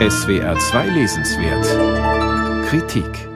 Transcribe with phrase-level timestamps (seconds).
[0.00, 1.64] SWR 2 Lesenswert.
[2.66, 3.28] Kritik.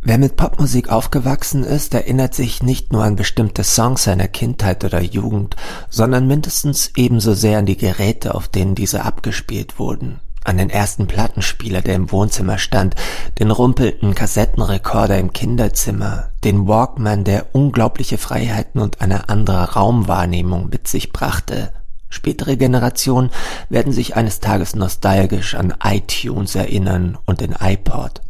[0.00, 5.00] Wer mit Popmusik aufgewachsen ist, erinnert sich nicht nur an bestimmte Songs seiner Kindheit oder
[5.00, 5.54] Jugend,
[5.88, 10.18] sondern mindestens ebenso sehr an die Geräte, auf denen diese abgespielt wurden.
[10.42, 12.96] An den ersten Plattenspieler, der im Wohnzimmer stand,
[13.38, 20.88] den rumpelnden Kassettenrekorder im Kinderzimmer, den Walkman, der unglaubliche Freiheiten und eine andere Raumwahrnehmung mit
[20.88, 21.72] sich brachte,
[22.12, 23.30] Spätere Generationen
[23.70, 28.20] werden sich eines Tages nostalgisch an iTunes erinnern und den iPod.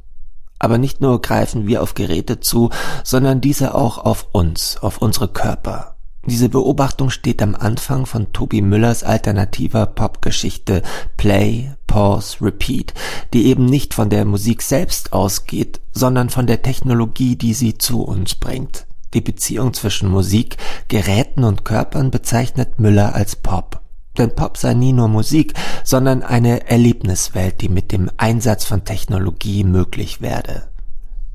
[0.61, 2.71] Aber nicht nur greifen wir auf Geräte zu,
[3.03, 5.97] sondern diese auch auf uns, auf unsere Körper.
[6.25, 10.83] Diese Beobachtung steht am Anfang von Tobi Müllers alternativer Popgeschichte
[11.17, 12.95] Play, Pause, Repeat,
[13.35, 18.03] die eben nicht von der Musik selbst ausgeht, sondern von der Technologie, die sie zu
[18.03, 18.87] uns bringt.
[19.15, 20.57] Die Beziehung zwischen Musik,
[20.89, 23.82] Geräten und Körpern bezeichnet Müller als Pop.
[24.19, 29.65] Denn Pop sei nie nur Musik, sondern eine Erlebniswelt, die mit dem Einsatz von Technologie
[29.65, 30.65] möglich werde.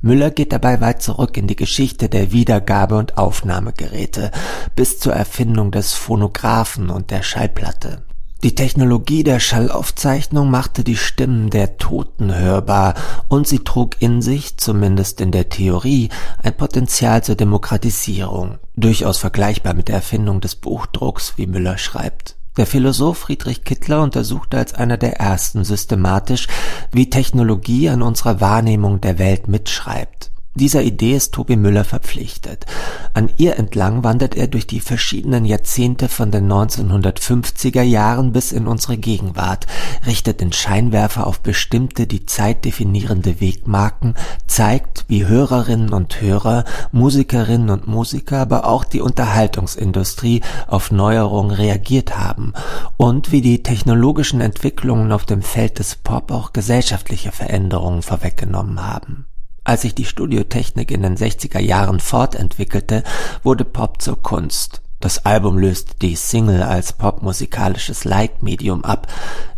[0.02, 4.32] Müller geht dabei weit zurück in die Geschichte der Wiedergabe- und Aufnahmegeräte
[4.76, 8.04] bis zur Erfindung des Phonographen und der Schallplatte.
[8.44, 12.94] Die Technologie der Schallaufzeichnung machte die Stimmen der Toten hörbar
[13.28, 16.10] und sie trug in sich, zumindest in der Theorie,
[16.44, 22.37] ein Potenzial zur Demokratisierung, durchaus vergleichbar mit der Erfindung des Buchdrucks, wie Müller schreibt.
[22.58, 26.48] Der Philosoph Friedrich Kittler untersuchte als einer der ersten systematisch,
[26.92, 32.66] wie Technologie an unserer Wahrnehmung der Welt mitschreibt dieser Idee ist Tobi Müller verpflichtet.
[33.14, 38.68] An ihr entlang wandert er durch die verschiedenen Jahrzehnte von den 1950er Jahren bis in
[38.68, 39.68] unsere Gegenwart,
[40.06, 44.16] richtet den Scheinwerfer auf bestimmte die Zeit definierende Wegmarken,
[44.48, 52.18] zeigt, wie Hörerinnen und Hörer, Musikerinnen und Musiker, aber auch die Unterhaltungsindustrie auf Neuerungen reagiert
[52.18, 52.54] haben
[52.98, 59.26] und wie die technologischen Entwicklungen auf dem Feld des Pop auch gesellschaftliche Veränderungen vorweggenommen haben.
[59.68, 63.04] Als sich die Studiotechnik in den 60er Jahren fortentwickelte,
[63.44, 64.82] wurde Pop zur Kunst.
[65.02, 69.08] Das Album löste die Single als popmusikalisches Leitmedium ab.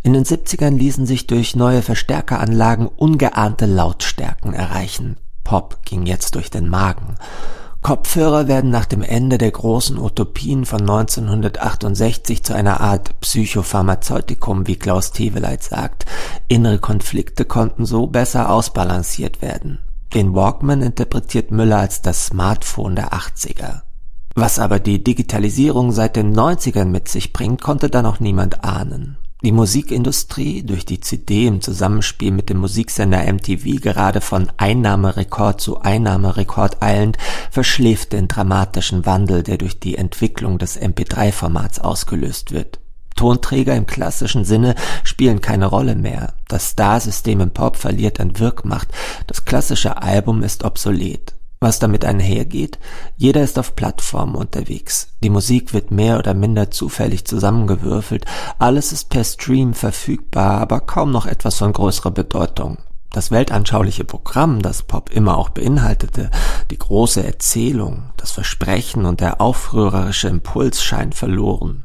[0.01, 5.17] In den 70ern ließen sich durch neue Verstärkeranlagen ungeahnte Lautstärken erreichen.
[5.43, 7.13] Pop ging jetzt durch den Magen.
[7.83, 14.75] Kopfhörer werden nach dem Ende der großen Utopien von 1968 zu einer Art Psychopharmazeutikum, wie
[14.75, 16.07] Klaus Teveleit sagt.
[16.47, 19.77] Innere Konflikte konnten so besser ausbalanciert werden.
[20.13, 23.81] Den Walkman interpretiert Müller als das Smartphone der 80er.
[24.33, 29.17] Was aber die Digitalisierung seit den 90ern mit sich bringt, konnte da noch niemand ahnen.
[29.43, 35.79] Die Musikindustrie, durch die CD im Zusammenspiel mit dem Musiksender MTV gerade von Einnahmerekord zu
[35.79, 37.17] Einnahmerekord eilend,
[37.51, 42.78] verschläft den dramatischen Wandel, der durch die Entwicklung des MP3-Formats ausgelöst wird.
[43.19, 46.35] Tonträger im klassischen Sinne spielen keine Rolle mehr.
[46.47, 48.87] Das Star-System im Pop verliert an Wirkmacht.
[49.27, 51.33] Das klassische Album ist obsolet.
[51.59, 52.79] Was damit einhergeht?
[53.17, 55.09] Jeder ist auf Plattformen unterwegs.
[55.21, 58.23] Die Musik wird mehr oder minder zufällig zusammengewürfelt.
[58.57, 62.77] Alles ist per Stream verfügbar, aber kaum noch etwas von größerer Bedeutung.
[63.11, 66.31] Das weltanschauliche Programm, das Pop immer auch beinhaltete,
[66.71, 71.83] die große Erzählung, das Versprechen und der aufrührerische Impuls scheinen verloren.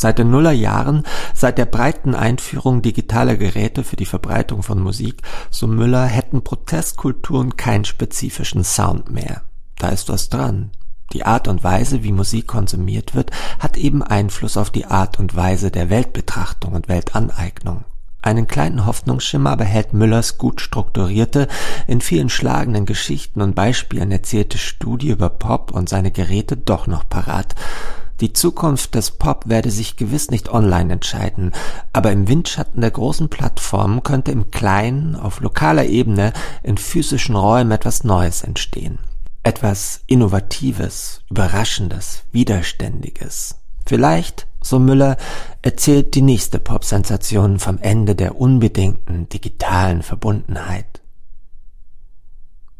[0.00, 1.02] Seit den Nullerjahren,
[1.34, 7.56] seit der breiten Einführung digitaler Geräte für die Verbreitung von Musik, so Müller, hätten Protestkulturen
[7.56, 9.42] keinen spezifischen Sound mehr.
[9.76, 10.70] Da ist was dran.
[11.12, 15.34] Die Art und Weise, wie Musik konsumiert wird, hat eben Einfluss auf die Art und
[15.34, 17.82] Weise der Weltbetrachtung und Weltaneignung.
[18.22, 21.48] Einen kleinen Hoffnungsschimmer aber hält Müllers gut strukturierte,
[21.88, 27.08] in vielen schlagenden Geschichten und Beispielen erzählte Studie über Pop und seine Geräte doch noch
[27.08, 27.56] parat.
[28.20, 31.52] Die Zukunft des Pop werde sich gewiss nicht online entscheiden,
[31.92, 36.32] aber im Windschatten der großen Plattformen könnte im Kleinen, auf lokaler Ebene,
[36.64, 38.98] in physischen Räumen etwas Neues entstehen.
[39.44, 43.60] Etwas Innovatives, Überraschendes, Widerständiges.
[43.86, 45.16] Vielleicht, so Müller,
[45.62, 50.97] erzählt die nächste Pop-Sensation vom Ende der unbedingten digitalen Verbundenheit.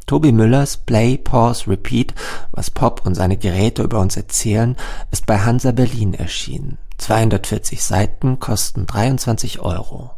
[0.08, 2.14] Tobi Müllers Play, Pause, Repeat,
[2.50, 4.74] was Pop und seine Geräte über uns erzählen,
[5.10, 6.78] ist bei Hansa Berlin erschienen.
[6.96, 10.17] 240 Seiten kosten 23 Euro